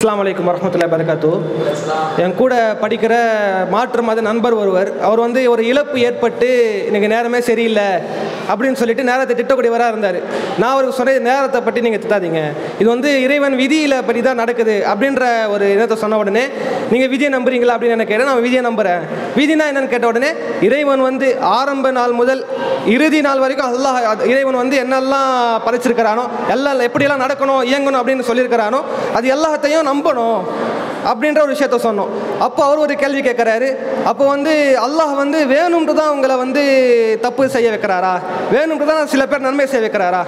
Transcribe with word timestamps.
அஸ்லாம் 0.00 0.18
வலைக்கம் 0.20 0.48
வரமத்துல்லா 0.48 0.86
பரகாத்து 0.92 1.28
என் 2.22 2.34
கூட 2.40 2.54
படிக்கிற 2.80 3.14
மாற்று 3.74 4.02
மத 4.08 4.22
நண்பர் 4.26 4.56
ஒருவர். 4.62 4.88
அவர் 5.06 5.22
வந்து 5.24 5.40
ஒரு 5.52 5.62
இழப்பு 5.70 5.96
ஏற்பட்டு 6.08 6.48
எனக்கு 6.88 7.08
நேரமே 7.12 7.40
சரியில்லை 7.46 7.86
அப்படின்னு 8.50 8.78
சொல்லிட்டு 8.80 9.06
நேரத்தை 9.10 9.34
திட்டக்கூடியவராக 9.38 9.92
இருந்தார். 9.92 10.18
நான் 10.60 10.72
அவருக்கு 10.72 10.98
சொன்ன 10.98 11.14
நேரத்தை 11.28 11.60
பற்றி 11.68 11.84
நீங்கள் 11.86 12.02
திட்டாதீங்க. 12.02 12.42
இது 12.80 12.88
வந்து 12.94 13.10
இறைவன் 13.26 13.56
விதியில் 13.62 13.96
பற்றி 14.08 14.20
தான் 14.28 14.40
நடக்குது 14.42 14.74
அப்படின்ற 14.90 15.22
ஒரு 15.54 15.64
இனத்தை 15.76 15.98
சொன்ன 16.02 16.18
உடனே 16.24 16.44
நீங்கள் 16.92 17.10
விதியை 17.14 17.30
நம்புறீங்களா? 17.36 17.76
அப்படின்னு 17.76 17.96
என்ன 17.96 18.06
கேட்டேன். 18.10 18.30
நான் 18.32 18.44
விதியை 18.48 18.62
நம்புகிறேன் 18.68 19.02
விதினா 19.38 19.70
என்னன்னு 19.72 19.92
கேட்ட 19.94 20.12
உடனே 20.12 20.30
இறைவன் 20.68 21.06
வந்து 21.08 21.26
ஆரம்ப 21.56 21.86
நாள் 22.00 22.14
முதல் 22.20 22.44
இறுதி 22.96 23.20
நாள் 23.28 23.42
வரைக்கும் 23.46 23.70
அல்லாஹ் 23.72 23.98
இறைவன் 24.32 24.60
வந்து 24.62 24.76
என்னெல்லாம் 24.84 25.32
படைச்சிருக்கிறானோ 25.66 26.26
எல்லாம் 26.56 26.86
எப்படியெல்லாம் 26.88 27.24
நடக்கணும் 27.26 27.64
இயங்கணும் 27.72 28.00
அப்படின்னு 28.02 28.28
சொல்லியிருக்கிறானோ 28.30 28.82
அது 29.18 29.26
எல்லாத்தையும் 29.36 29.84
நம்பணும் 29.90 30.40
அப்படின்ற 31.10 31.40
ஒரு 31.44 31.52
விஷயத்த 31.54 31.78
சொன்னோம். 31.86 32.12
அப்போ 32.44 32.60
அவர் 32.66 32.82
ஒரு 32.84 32.94
கேள்வி 33.02 33.20
கேட்குறாரு 33.26 33.68
அப்போ 34.10 34.24
வந்து 34.34 34.52
அல்லாஹ் 34.86 35.12
வந்து 35.22 35.38
வேணும்ட்டு 35.54 35.92
தான் 35.98 36.12
உங்களை 36.14 36.36
வந்து 36.44 36.62
தப்பு 37.24 37.42
செய்ய 37.56 37.68
வைக்கிறாரா? 37.74 38.14
வேணும்ட்டு 38.54 38.88
தான் 38.90 39.12
சில 39.12 39.22
பேர் 39.30 39.46
நன்மை 39.46 39.66
செய்ய 39.72 39.82
வைக்கிறாரா? 39.84 40.22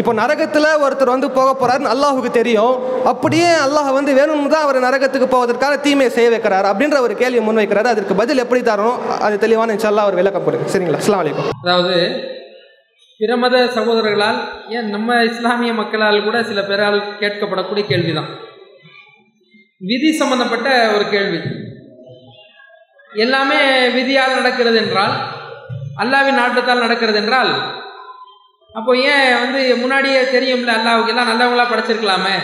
இப்போ 0.00 0.12
நரகத்தில் 0.20 0.68
ஒருத்தர் 0.84 1.14
வந்து 1.14 1.28
போக 1.38 1.48
போகிறாருன்னு 1.60 1.92
அல்லாஹுக்கு 1.94 2.30
தெரியும். 2.40 2.74
அப்படியே 3.12 3.48
அல்லாஹ் 3.66 3.90
வந்து 3.98 4.12
வேணும்னு 4.18 4.52
தான் 4.54 4.66
அவர் 4.66 4.78
நரகத்துக்கு 4.86 5.28
போவதற்கான 5.34 5.80
தீமையை 5.86 6.10
செய்ய 6.18 6.28
வைக்கிறார் 6.34 6.70
அப்படின்ற 6.72 6.98
ஒரு 7.06 7.14
கேள்வி 7.22 7.40
முன்வைக்கிறாரு. 7.48 7.88
அதற்கு 7.94 8.14
பதில் 8.22 8.44
எப்படி 8.44 8.62
தரணும்? 8.70 9.00
அது 9.26 9.42
தெளிவான 9.46 9.74
இன்ஷால்லா 9.76 10.06
அவர் 10.06 10.20
விளக்கம் 10.20 10.46
கொடுங்க. 10.46 10.68
சரிங்களா? 10.74 11.00
அஸ்லாம் 11.02 11.22
வலைக்கம் 11.22 11.50
அதாவது 11.64 11.96
பிற 13.20 13.34
மத 13.42 13.56
சகோதரர்களால் 13.74 14.38
ஏன் 14.76 14.88
நம்ம 14.94 15.18
இஸ்லாமிய 15.32 15.72
மக்களால் 15.80 16.24
கூட 16.28 16.38
சில 16.48 16.62
பேரால் 16.70 16.98
கேட்கப்படக்கூடிய 17.20 17.84
கேள்விதான். 17.90 18.30
விதி 19.82 20.10
சம்பந்தப்பட்ட 20.12 20.68
ஒரு 20.96 21.04
கேள்வி. 21.08 21.38
எல்லாமே 23.18 23.60
விதியால் 23.96 24.36
நடக்கிறது 24.36 24.76
என்றால் 24.76 25.14
அல்லாவின் 25.96 26.38
நாட்டத்தால் 26.40 26.78
நடக்கிறது 26.78 27.18
என்றால் 27.18 27.50
அப்போ 28.70 28.92
ஏன் 29.06 29.38
வந்து 29.40 29.76
முன்னாடியே 29.76 30.20
தெரியும்ல 30.34 30.70
அல்லாவுக்கு 30.76 31.12
எல்லாம் 31.12 31.30
நல்லவங்களா 31.30 31.66
படைச்சிருக்கலாமே 31.66 32.36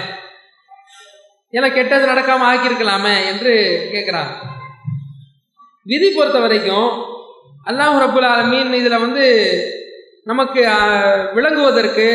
எல்லாம் 1.53 1.73
கெட்டது 1.73 2.05
நடக்காம 2.07 2.47
ஆக்கியிருக்கலாமே 2.49 3.15
என்று 3.31 3.53
கேட்குறாங்க 3.93 4.33
விதி 5.87 6.09
பொறுத்த 6.11 6.39
வரைக்கும் 6.39 6.89
அல்லாஹ் 7.67 7.99
ரபுல் 7.99 8.29
ஆலமீன் 8.29 8.75
இதில் 8.75 9.03
வந்து 9.03 9.25
நமக்கு 10.27 10.61
விளங்குவதற்கு 11.35 12.07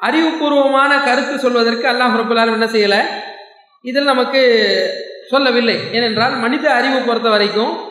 அறிவுபூர்வமான 0.00 0.92
கருத்து 1.04 1.38
சொல்வதற்கு 1.38 1.86
அல்லாஹ் 1.88 2.16
ரபுல் 2.16 2.40
ஆலம் 2.40 2.56
என்ன 2.58 2.68
செய்யலை? 2.74 3.00
இதில் 3.82 4.04
நமக்கு 4.04 4.40
சொல்லவில்லை. 5.28 5.78
ஏனென்றால் 5.92 6.36
மனித 6.36 6.72
அறிவு 6.72 7.00
பொறுத்த 7.00 7.28
வரைக்கும் 7.28 7.88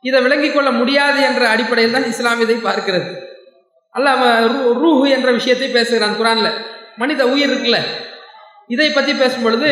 இதை 0.00 0.22
விளங்கிக் 0.22 0.54
கொள்ள 0.54 0.70
முடியாது 0.70 1.22
என்ற 1.22 1.48
அடிப்படையில் 1.48 1.92
தான் 1.92 2.04
இஸ்லாம் 2.04 2.40
இதை 2.40 2.56
பார்க்கிறது. 2.56 3.16
அல்லாஹ் 3.94 4.46
ரூ- 4.46 4.80
ரூஹு 4.84 5.08
என்ற 5.08 5.32
விஷயத்தை 5.32 5.68
பேசுகிறான் 5.68 6.16
குரானில். 6.16 6.52
மனித 6.96 7.26
உயிர் 7.26 7.50
இருக்குல்ல? 7.50 7.76
இதை 8.68 8.90
பற்றி 8.90 9.14
பேசும் 9.14 9.42
பொழுது 9.42 9.70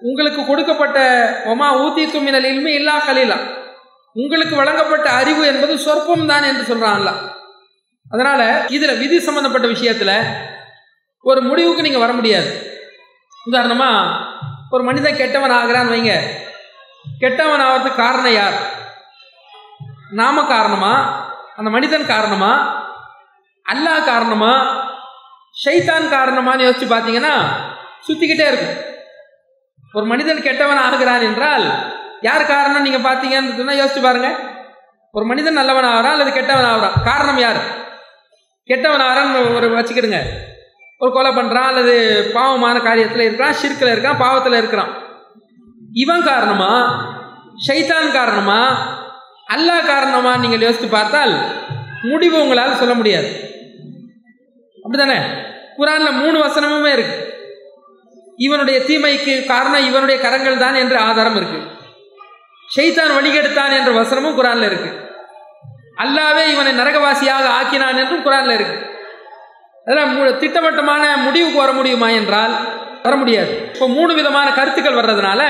உங்களுக்கு 0.00 0.46
கொடுக்கப்பட்ட 0.46 0.98
ஒமா 1.44 1.76
ஊத்தி 1.76 2.06
தும்மினல் 2.10 2.44
இல்மி 2.44 2.72
இல்லா 2.72 3.02
கலீலா. 3.08 3.36
உங்களுக்கு 4.12 4.56
வழங்கப்பட்ட 4.56 5.10
அறிவு 5.10 5.46
என்பது 5.46 5.78
சொற்பம் 5.78 6.26
தான் 6.26 6.42
என்று 6.42 6.74
சொல்கிறான்ல 6.74 7.10
அதனால் 8.10 8.68
இதில் 8.68 8.98
விதி 8.98 9.20
சம்பந்தப்பட்ட 9.20 9.66
விஷயத்தில் 9.66 10.22
ஒரு 11.20 11.40
முடிவுக்கு 11.40 11.82
நீங்கள் 11.82 12.00
வர 12.00 12.12
முடியாது. 12.12 12.71
உதாரணமா 13.50 14.20
ஒரு 14.70 14.82
மனிதன் 14.82 15.16
கெட்டவன் 15.16 15.50
ஆகிறான்னு 15.50 15.92
வைங்க. 15.92 16.20
கெட்டவன் 17.18 17.60
ஆகிறதுக்கு 17.60 17.94
காரணம் 17.94 18.32
யார்? 18.32 18.52
நாம 20.10 20.44
காரணமா? 20.44 21.24
அந்த 21.56 21.70
மனிதன் 21.70 22.06
காரணமா? 22.06 22.80
அல்லாஹ் 23.72 24.04
காரணமா? 24.04 24.80
ஷைத்தான் 25.64 26.12
காரணமான்னு 26.12 26.66
யோசிச்சு 26.66 26.86
பார்த்தீங்கன்னா 26.92 27.34
சுத்திக்கிட்டே 28.08 28.46
இருக்கும். 28.46 28.90
ஒரு 29.92 30.06
மனிதன் 30.06 30.42
கெட்டவன் 30.42 30.76
ஆகிறான் 30.76 31.20
என்றால் 31.20 31.94
யார் 32.20 32.46
காரணம் 32.46 32.82
நீங்க 32.82 32.98
பார்த்தீங்கன்னு 32.98 33.56
சொன்னால் 33.56 33.76
யோசிச்சு 33.76 34.02
பாருங்க. 34.02 34.38
ஒரு 35.12 35.24
மனிதன் 35.24 35.52
நல்லவன் 35.52 35.84
ஆகிறான் 35.84 36.12
அல்லது 36.12 36.32
கெட்டவன் 36.32 36.64
ஆகிறான் 36.64 37.02
காரணம் 37.04 37.38
யார்? 37.38 37.60
கெட்டவன் 38.64 39.00
ஆகிறான்னு 39.00 39.54
ஒரு 39.54 39.68
வச்சுக்கிடுங்க. 39.76 40.50
ஒரு 41.02 41.12
கொலை 41.12 41.30
பண்ணுறான் 41.36 41.68
அல்லது 41.70 41.94
பாவமான 42.34 42.76
காரியத்தில் 42.78 43.24
இருக்கிறான் 43.24 43.56
ஷிர்கில் 43.60 43.92
இருக்கான் 43.92 44.20
பாவத்தில் 44.24 44.58
இருக்கிறான். 44.60 44.92
இவன் 46.02 46.28
காரணமா? 46.28 46.72
ஷைத்தான் 47.66 48.10
காரணமா? 48.18 48.60
அல்லாஹ் 49.54 49.88
காரணமா 49.92 50.36
நீங்கள் 50.36 50.64
யோசித்து 50.66 50.88
பார்த்தால் 50.88 51.32
முடிவு 52.10 52.36
உங்களால் 52.42 52.78
சொல்ல 52.82 52.94
முடியாது. 52.94 53.30
அப்படிதானே 54.84 55.18
குரானில் 55.78 56.20
மூணு 56.22 56.36
வசனமுமே 56.46 56.92
இருக்கு. 56.92 57.16
இவனுடைய 58.46 58.78
தீமைக்கு 58.88 59.34
காரணம் 59.52 59.88
இவனுடைய 59.90 60.16
கரங்கள் 60.20 60.62
தான் 60.64 60.74
என்ற 60.74 60.96
ஆதாரம் 61.08 61.36
இருக்கு. 61.36 61.60
ஷைத்தான் 62.76 63.14
வழிகெடுத்தான் 63.18 63.76
என்ற 63.78 63.90
வசனமும் 64.00 64.38
குரானில் 64.38 64.68
இருக்கு. 64.70 64.90
அல்லாவே 66.04 66.44
இவனை 66.54 66.72
நரகவாசியாக 66.80 67.46
ஆக்கினான் 67.58 68.00
என்றும் 68.04 68.26
குரானில் 68.28 68.56
இருக்குது 68.58 68.90
அதெல்லாம் 69.86 70.38
திட்டவட்டமான 70.42 71.04
முடிவுக்கு 71.24 71.58
வர 71.62 71.72
முடியுமா 71.78 72.08
என்றால் 72.20 72.54
வர 73.06 73.14
முடியாது. 73.22 73.52
இப்போ 73.72 73.86
மூணு 73.96 74.12
விதமான 74.18 74.48
கருத்துக்கள் 74.58 74.98
வர்றதுனால 75.00 75.42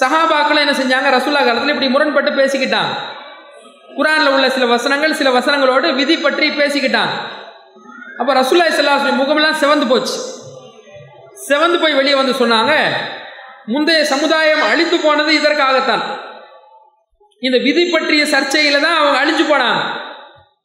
சஹாபாக்கள் 0.00 0.60
என்ன 0.62 0.74
செஞ்சாங்க? 0.80 1.08
ரசூல்லா 1.16 1.42
காலத்தில் 1.46 1.72
இப்படி 1.74 1.88
முரண்பட்டு 1.94 2.30
பேசிக்கிட்டான் 2.40 2.90
குரானில் 3.96 4.32
உள்ள 4.34 4.46
சில 4.54 4.66
வசனங்கள் 4.74 5.18
சில 5.18 5.30
வசனங்களோடு 5.38 5.88
விதி 5.98 6.16
பற்றி 6.26 6.46
பேசிக்கிட்டான் 6.60 7.12
அப்போ 8.20 8.32
ரசூல்லா 8.40 8.66
சல்லாஹ் 8.78 9.20
முகமெல்லாம் 9.20 9.60
சிவந்து 9.62 9.86
போச்சு. 9.92 10.16
சிவந்து 11.48 11.78
போய் 11.82 11.98
வெளியே 11.98 12.16
வந்து 12.20 12.34
சொன்னாங்க 12.40 12.72
முந்தைய 13.72 14.00
சமுதாயம் 14.12 14.62
அழிந்து 14.70 14.96
போனது 15.04 15.30
இதற்காகத்தான். 15.40 16.04
இந்த 17.42 17.56
விதி 17.66 17.84
பற்றிய 17.92 18.24
சர்ச்சையில் 18.34 18.84
தான் 18.86 18.98
அவங்க 19.00 19.16
அழிஞ்சு 19.22 19.44
போனாங்க. 19.50 19.80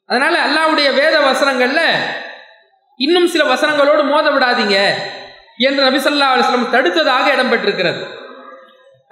அதனால் 0.09 0.37
அல்லாவுடைய 0.45 0.89
வேத 0.99 1.15
வசனங்களில் 1.27 1.85
இன்னும் 3.05 3.27
சில 3.33 3.43
வசனங்களோடு 3.51 4.03
மோத 4.11 4.27
விடாதீங்க 4.35 4.77
என்று 5.67 5.81
நபிசல்லா 5.87 6.27
அலுவலம் 6.33 6.71
தடுத்ததாக 6.73 7.25
இடம்பெற்றிருக்கிறது. 7.35 8.01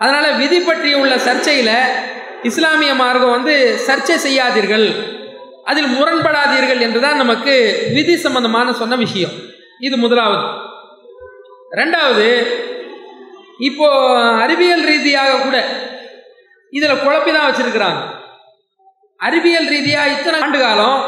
அதனால 0.01 0.25
விதி 0.41 0.59
பற்றி 0.59 0.89
உள்ள 1.01 1.13
சர்ச்சையில 1.27 1.71
இஸ்லாமிய 2.49 2.91
மார்க்கம் 3.01 3.35
வந்து 3.35 3.53
சர்ச்சை 3.87 4.17
செய்யாதீர்கள் 4.25 4.87
அதில் 5.69 5.89
முரண்படாதீர்கள் 5.95 6.83
என்றுதான் 6.87 7.21
நமக்கு 7.23 7.53
விதி 7.95 8.15
சம்பந்தமான 8.25 8.73
சொன்ன 8.81 8.97
விஷயம். 9.05 9.35
இது 9.87 9.95
முதலாவது. 10.03 10.45
ரெண்டாவது 11.79 12.27
இப்போ 13.69 13.87
அறிவியல் 14.43 14.85
ரீதியாக 14.91 15.39
கூட 15.45 15.57
இதில் 16.77 17.01
குழப்பி 17.03 17.31
தான் 17.33 17.47
வச்சிருக்கிறாங்க. 17.47 18.01
அறிவியல் 19.27 19.69
ரீதியாக 19.75 20.13
இத்தனை 20.15 20.39
ஆண்டு 20.45 20.59
காலம் 20.65 20.99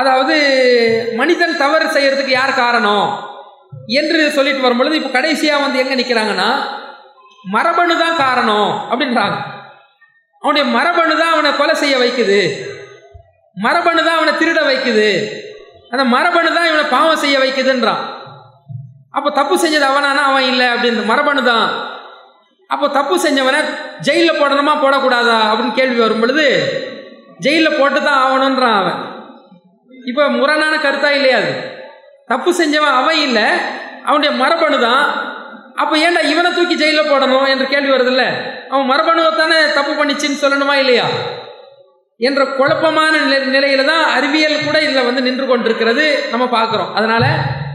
அதாவது 0.00 0.36
மனிதன் 1.20 1.60
தவறு 1.62 1.86
செய்யறதுக்கு 1.96 2.32
யார் 2.36 2.60
காரணம் 2.62 3.08
என்று 4.00 4.20
சொல்லிட்டு 4.36 4.66
வரும்பொழுது 4.66 4.98
இப்போ 5.00 5.10
கடைசியாக 5.16 5.64
வந்து 5.64 5.80
எங்கே 5.82 5.98
நிற்கிறாங்கன்னா 6.00 6.50
மரபணு 7.54 7.94
தான் 8.02 8.20
காரணம் 8.24 8.70
அப்படின்றாங்க. 8.90 9.36
அவனுடைய 10.42 10.64
மரபணு 10.76 11.14
தான் 11.20 11.32
அவனை 11.34 11.50
கொலை 11.60 11.74
செய்ய 11.82 11.94
வைக்குது. 12.02 12.40
மரபணு 13.56 14.00
தான் 14.08 14.18
அவனை 14.18 14.32
திருட 14.40 14.60
வைக்குது. 14.70 15.08
அந்த 15.92 16.04
மரபணு 16.14 16.50
தான் 16.56 16.68
இவனை 16.70 16.84
பாவம் 16.96 17.22
செய்ய 17.22 17.36
வைக்குதுன்றான். 17.44 18.02
அப்போ 19.16 19.28
தப்பு 19.38 19.54
செஞ்சது 19.62 19.86
அவனானா 19.90 20.24
அவன் 20.30 20.48
இல்லை 20.50 20.66
அப்படின்னு 20.74 21.08
மரபணு 21.12 21.42
தான் 21.52 21.66
அப்போ 22.70 22.86
தப்பு 22.98 23.14
செஞ்சவனை 23.24 23.60
ஜெயிலில் 24.06 24.40
போடணுமா 24.40 24.74
போடக்கூடாதா 24.82 25.38
அப்படின்னு 25.50 25.78
கேள்வி 25.78 25.98
வரும் 26.04 26.22
பொழுது 26.22 26.44
ஜெயிலில் 27.44 27.78
போட்டு 27.80 27.98
தான் 28.08 28.20
ஆகணுன்றான் 28.24 28.78
அவன். 28.82 29.00
இப்போ 30.08 30.28
முரணான 30.28 30.74
கருத்தா 30.76 31.10
இல்லையா 31.10 31.36
அது? 31.36 31.52
தப்பு 32.28 32.54
செஞ்சவன் 32.54 32.98
அவன் 33.00 33.16
இல்லை 33.16 33.46
அவனுடைய 34.06 34.30
மரபணு 34.30 34.78
தான். 34.78 35.04
அப்போ 35.76 35.96
ஏன்டா 35.96 36.20
இவனை 36.32 36.52
தூக்கி 36.52 36.74
ஜெயிலில் 36.74 37.10
போடணும் 37.10 37.46
என்ற 37.46 37.64
கேள்வி 37.64 37.92
வருதுல்ல? 37.92 38.24
அவன் 38.70 38.90
மரபணுவை 38.90 39.36
தானே 39.36 39.72
தப்பு 39.78 39.92
பண்ணிச்சின்னு 39.92 40.42
சொல்லணுமா 40.44 40.74
இல்லையா? 40.74 41.06
என்ற 42.20 42.44
குழப்பமான 42.44 43.12
நிலை 43.24 43.38
நிலையில 43.56 43.84
தான் 43.84 44.04
அறிவியல் 44.16 44.64
கூட 44.64 44.82
இதில் 44.82 45.04
வந்து 45.04 45.22
நின்று 45.22 45.46
கொண்டிருக்கிறது 45.46 46.28
நம்ம 46.30 46.44
பார்க்குறோம். 46.44 46.92
அதனால 46.92 47.24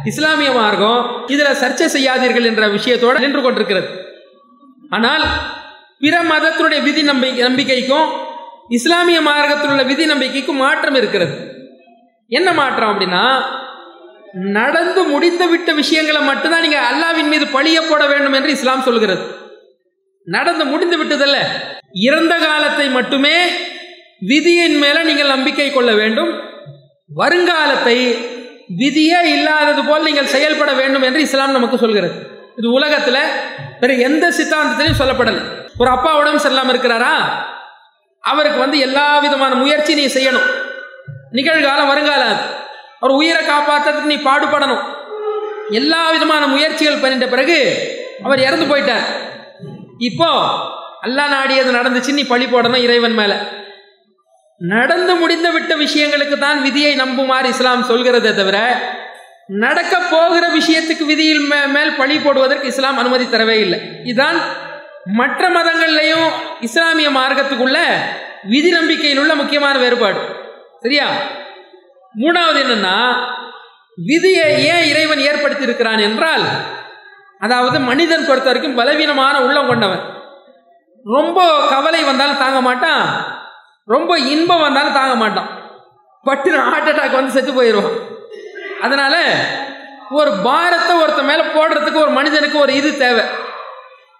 இஸ்லாமிய 0.05 0.51
மார்க்கம் 0.51 1.25
இதில் 1.27 1.59
சர்ச்சை 1.61 1.85
செய்யாதீர்கள் 1.85 2.45
என்ற 2.45 2.67
விஷயத்தோடு 2.67 3.19
நின்று 3.19 3.41
கொண்டிருக்கிறது. 3.41 3.87
ஆனால் 4.89 5.23
பிற 5.99 6.23
மதத்தினுடைய 6.23 6.83
விதி 6.83 7.01
நம்பி 7.01 7.29
நம்பிக்கைக்கும் 7.41 8.07
இஸ்லாமிய 8.69 9.21
மார்க்கத்தில் 9.21 9.69
உள்ள 9.69 9.83
விதி 9.83 10.05
நம்பிக்கைக்கும் 10.05 10.63
மாற்றம் 10.65 10.95
இருக்கிறது. 10.95 11.54
என்ன 12.29 12.53
மாற்றம் 12.53 12.91
அப்படின்னா 12.91 13.23
நடந்து 14.33 15.03
முடிந்து 15.03 15.49
விட்ட 15.49 15.73
விஷயங்களை 15.73 16.21
மட்டும்தான் 16.21 16.61
நீங்க 16.61 16.79
அல்லாவின் 16.91 17.31
மீது 17.33 17.45
பழிய 17.45 17.81
போட 17.89 18.07
வேண்டும் 18.07 18.33
என்று 18.33 18.49
இஸ்லாம் 18.49 18.81
சொல்கிறது 18.81 19.43
நடந்து 20.27 20.65
முடிந்து 20.65 20.97
விட்டதல்ல. 20.97 21.37
இறந்த 21.91 22.37
காலத்தை 22.37 22.89
மட்டுமே 22.89 23.35
விதியின் 24.19 24.77
மேல 24.77 25.03
நீங்கள் 25.03 25.27
நம்பிக்கை 25.27 25.71
கொள்ள 25.71 25.91
வேண்டும். 25.93 26.31
வருங்காலத்தை 27.15 27.97
விதியே 28.77 29.19
இல்லாதது 29.23 29.83
போல் 29.83 30.03
நீங்கள் 30.03 30.25
செயல்பட 30.25 30.73
வேண்டும் 30.73 31.01
என்று 31.01 31.21
இஸ்லாம் 31.21 31.51
நமக்கு 31.51 31.77
சொல்கிறது. 31.77 32.15
இது 32.57 32.79
உலகத்துல 32.79 33.17
வேற 33.79 33.93
எந்த 33.93 34.27
சித்தாந்தத்திலையும் 34.29 35.01
சொல்லப்படலை. 35.01 35.43
ஒரு 35.77 35.89
அப்பா 35.89 36.17
உடம்பு 36.17 36.43
சரியில்லாம 36.43 36.73
இருக்கிறாரா? 36.73 37.13
அவருக்கு 38.19 38.59
வந்து 38.59 38.79
எல்லா 38.79 39.19
விதமான 39.19 39.55
முயற்சி 39.55 39.93
நீ 39.95 40.05
செய்யணும். 40.05 40.47
நிகழ்காலம் 41.35 41.87
வருங்காலம் 41.87 42.27
அது. 42.27 42.39
அவர் 42.99 43.15
உயிரை 43.15 43.45
காப்பாற்றுறதுக்கு 43.45 44.03
நீ 44.03 44.15
பாடுபடணும். 44.15 44.81
எல்லா 45.69 46.11
விதமான 46.11 46.47
முயற்சிகள் 46.47 46.99
பண்ணிட்ட 46.99 47.29
பிறகு 47.29 47.87
அவர் 48.23 48.39
இறந்து 48.39 48.75
போயிட்டார். 48.75 49.05
இப்போ 49.97 50.53
அல்லாஹ் 51.03 51.27
நாடியது 51.27 51.71
நடந்துச்சு 51.71 52.13
நீ 52.13 52.23
பழி 52.23 52.45
போடணும் 52.45 52.83
இறைவன் 52.83 53.13
மேல. 53.13 53.39
நடந்து 54.57 55.15
முடிந்து 55.15 55.51
விட்ட 55.51 55.75
விஷயங்களுக்கு 55.75 56.37
தான் 56.37 56.61
விதியை 56.61 56.95
நம்புமாறு 56.95 57.45
இஸ்லாம் 57.45 57.83
சொல்கிறதே 57.83 58.35
தவிர 58.35 58.79
நடக்க 59.47 59.99
போகிற 59.99 60.47
விஷயத்துக்கு 60.47 61.05
விதியில் 61.05 61.51
மே- 61.51 61.67
மேல் 61.67 61.95
பழி 61.95 62.19
போடுவதற்கு 62.19 62.67
இஸ்லாம் 62.67 62.97
அனுமதி 62.97 63.23
தரவே 63.23 63.59
இல்லை. 63.59 63.79
இதுதான் 64.03 64.41
மற்ற 65.03 65.49
மதங்கள்லையும் 65.49 66.29
இஸ்லாமிய 66.59 67.09
மார்க்கத்துக்குள்ள 67.09 67.77
விதி 68.43 68.69
நம்பிக்கையில் 68.69 69.19
உள்ள 69.19 69.35
முக்கியமான 69.35 69.77
வேறுபாடு. 69.77 70.34
சரியா? 70.85 71.05
மூணாவது 72.21 72.59
என்னன்னா 72.63 72.97
விதியை 74.09 74.47
ஏன் 74.71 74.87
இறைவன் 74.91 75.21
ஏற்படுத்தி 75.29 75.63
இருக்கிறான் 75.67 76.01
என்றால் 76.07 76.45
அதாவது 77.45 77.77
மனிதன் 77.89 78.25
பொறுத்த 78.27 78.47
வரைக்கும் 78.49 78.77
பலவீனமான 78.79 79.35
உள்ளம் 79.45 79.69
கொண்டவன். 79.69 80.03
ரொம்ப 81.15 81.39
கவலை 81.73 82.01
வந்தாலும் 82.03 82.41
தாங்க 82.43 82.59
மாட்டான். 82.67 83.03
ரொம்ப 83.93 84.11
இன்பம் 84.33 84.63
வந்தாலும் 84.65 84.97
தாங்க 84.99 85.15
மாட்டான். 85.15 85.49
பட்டு 86.27 86.51
ஹார்ட் 86.67 86.89
அட்டாக் 86.91 87.17
வந்து 87.17 87.35
செத்து 87.35 87.51
போயிடுவான். 87.53 87.97
அதனால 88.85 89.15
ஒரு 90.19 90.31
பாரத்தை 90.47 90.93
ஒருத்த 91.03 91.21
மேல 91.29 91.43
போடுறதுக்கு 91.55 92.03
ஒரு 92.05 92.13
மனிதனுக்கு 92.19 92.57
ஒரு 92.63 92.73
இது 92.79 92.89
தேவை. 92.97 93.25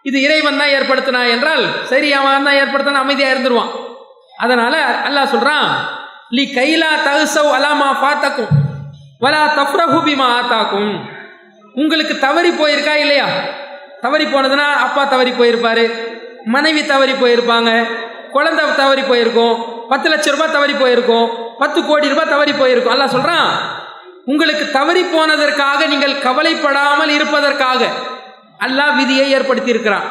இது 0.09 0.17
இறைவன் 0.27 0.59
தான் 0.61 0.73
ஏற்படுத்தினா 0.77 1.21
என்றால் 1.35 1.65
சரி 1.91 2.09
அவன் 2.19 2.47
தான் 2.47 2.59
ஏற்படுத்தினா 2.61 3.03
அமைதியாக 3.05 3.33
இருந்துருவான். 3.35 3.71
அதனால 4.43 4.75
அல்லாஹ் 5.07 5.33
சொல்றான் 5.35 5.69
லி 6.31 6.43
கைலா 6.51 6.89
தகுசவ் 7.03 7.51
அலாமா 7.55 7.89
பார்த்தாக்கும் 8.01 8.51
வலா 9.21 9.43
தப்ரஹுபிமா 9.55 10.25
ஆத்தாக்கும். 10.37 10.93
உங்களுக்கு 11.75 12.15
தவறி 12.19 12.49
போயிருக்கா 12.51 12.95
இல்லையா? 12.95 13.27
தவறி 14.01 14.25
போனதுன்னா 14.25 14.67
அப்பா 14.79 15.03
தவறி 15.05 15.31
போயிருப்பாரு 15.31 15.85
மனைவி 16.45 16.85
தவறி 16.85 17.13
போயிருப்பாங்க 17.13 17.69
குழந்தை 18.31 18.65
தவறி 18.75 19.01
போயிருக்கும் 19.01 19.55
பத்து 19.89 20.07
லட்ச 20.09 20.31
ரூபாய் 20.31 20.51
தவறி 20.51 20.73
போயிருக்கும் 20.73 21.27
பத்து 21.59 21.79
கோடி 21.83 22.07
ரூபாய் 22.07 22.29
தவறி 22.29 22.53
போயிருக்கும். 22.53 22.93
அல்ல 22.93 23.05
சொல்றான் 23.07 23.49
உங்களுக்கு 24.25 24.65
தவறி 24.71 25.03
போனதற்காக 25.05 25.87
நீங்கள் 25.87 26.19
கவலைப்படாமல் 26.19 27.09
இருப்பதற்காக 27.09 27.81
அல்லாஹ் 28.59 28.95
விதியை 28.95 29.31
ஏற்படுத்தி 29.31 29.69
இருக்கிறான் 29.69 30.07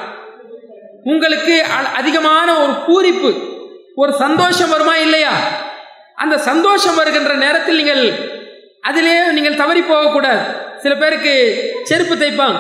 உங்களுக்கு 1.05 1.55
அ- 1.73 1.93
அதிகமான 1.95 2.49
ஒரு 2.59 2.73
பூரிப்பு 2.87 3.31
ஒரு 3.97 4.13
சந்தோஷம் 4.15 4.71
வருமா 4.71 4.95
இல்லையா? 4.99 5.33
அந்த 6.23 6.37
சந்தோஷம் 6.39 6.99
வருகின்ற 7.01 7.33
நேரத்தில் 7.45 7.81
நீங்கள் 7.81 8.05
அதிலே 8.89 9.15
நீங்கள் 9.37 9.61
தவறி 9.63 9.83
போகக்கூடாது 9.91 10.43
சில 10.83 10.95
பேருக்கு 11.03 11.35
செருப்பு 11.91 12.15
தைப்பாங்க. 12.15 12.59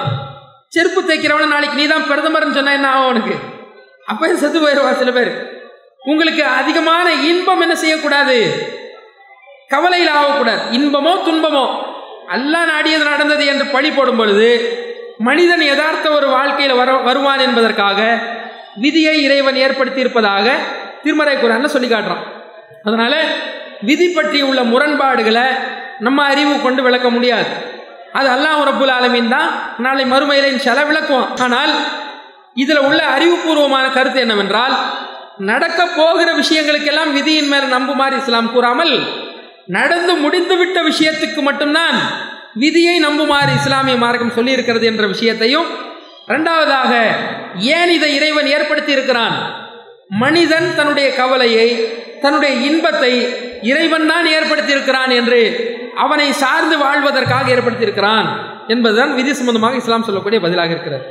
செருப்பு 0.74 1.00
தைக்கிறவன 1.08 1.48
நாளைக்கு 1.54 1.80
நீ 1.80 1.86
தான் 1.86 2.08
பிரதமர்னு 2.10 2.56
சொன்னா 2.58 2.72
என்ன 2.78 2.88
ஆகும் 2.92 3.10
உனக்கு? 3.12 3.34
அப்போ 4.12 4.30
செத்து 4.42 4.58
போயிடுவா 4.60 4.92
சில 5.02 5.10
பேர். 5.16 5.32
உங்களுக்கு 6.12 6.42
அதிகமான 6.60 7.06
இன்பம் 7.30 7.62
என்ன 7.64 7.74
செய்யக்கூடாது? 7.82 8.36
கவலையில் 9.74 10.12
ஆகக்கூடாது. 10.18 10.62
இன்பமோ 10.78 11.12
துன்பமோ? 11.28 11.64
அல்லா 12.34 12.60
நாடியது 12.72 13.04
நடந்தது 13.12 13.44
என்று 13.52 13.66
பழி 13.74 13.90
போடும் 13.90 14.20
பொழுது 14.20 14.48
மனிதன் 15.28 15.64
யதார்த்த 15.70 16.06
ஒரு 16.10 16.26
வாழ்க்கையில் 16.36 16.78
வர 16.80 16.92
வருவான் 17.08 17.42
என்பதற்காக 17.46 18.00
விதியை 18.84 19.16
இறைவன் 19.26 19.58
ஏற்படுத்தி 19.64 20.00
இருப்பதாக 20.00 20.46
திருமறை 21.02 21.34
குரான்ல 21.36 21.68
சொல்லி 21.74 21.88
காட்டுறான். 21.88 22.24
அதனால 22.82 23.14
விதி 23.80 24.08
பற்றி 24.08 24.40
உள்ள 24.42 24.62
முரண்பாடுகளை 24.62 25.46
நம்ம 26.00 26.24
அறிவு 26.24 26.60
கொண்டு 26.60 26.82
விளக்க 26.82 27.10
முடியாது. 27.10 27.50
அது 28.12 28.28
அல்லாஹ் 28.28 28.60
ரப்புல் 28.68 28.92
ஆலமின் 28.92 29.28
தான். 29.28 29.48
நாளை 29.78 30.04
மறுமையில 30.04 30.50
இன்ஷால்லா 30.52 30.84
விளக்குவோம் 30.90 31.28
ஆனால் 31.38 31.72
இதுல 32.56 32.78
உள்ள 32.78 33.02
அறிவுபூர்வமான 33.16 33.92
கருத்து 33.92 34.20
என்னவென்றால் 34.20 34.74
நடக்க 35.50 35.86
போகிற 35.96 36.32
விஷயங்களுக்கெல்லாம் 36.32 37.12
விதியின் 37.12 37.48
மேல் 37.48 37.68
நம்புமாறு 37.68 38.16
இஸ்லாம் 38.16 38.52
கூறாமல் 38.52 38.94
நடந்து 39.66 40.12
முடிந்துவிட்ட 40.14 40.78
விஷயத்துக்கு 40.82 41.42
மட்டும்தான் 41.42 41.96
விதியை 42.54 42.96
நம்புமாறு 42.98 43.52
இஸ்லாமிய 43.54 43.96
மார்க்கம் 43.96 44.36
சொல்லி 44.36 44.52
இருக்கிறது 44.52 44.86
என்ற 44.86 45.06
விஷயத்தையும் 45.06 45.68
இரண்டாவதாக 46.28 46.92
ஏன் 47.76 47.90
இதை 47.90 48.16
இறைவன் 48.16 48.46
ஏற்படுத்தி 48.46 48.92
இருக்கிறான்? 48.92 49.34
மனிதன் 50.18 50.74
தன்னுடைய 50.76 51.14
கவலையை 51.14 51.66
தன்னுடைய 52.24 52.52
இன்பத்தை 52.68 53.12
இறைவன் 53.70 54.08
தான் 54.12 54.26
ஏற்படுத்தியிருக்கிறான் 54.36 55.12
என்று 55.20 55.40
அவனை 56.04 56.28
சார்ந்து 56.42 56.76
வாழ்வதற்காக 56.84 57.52
ஏற்படுத்தியிருக்கிறான் 57.56 58.28
என்பதுதான் 58.74 59.14
விதி 59.18 59.34
சம்பந்தமாக 59.40 59.80
இஸ்லாம் 59.82 60.06
சொல்லக்கூடிய 60.08 60.40
பதிலாக 60.46 60.74
இருக்கிறது. 60.74 61.04